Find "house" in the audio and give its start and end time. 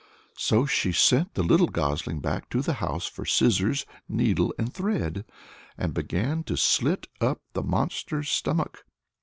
2.81-3.05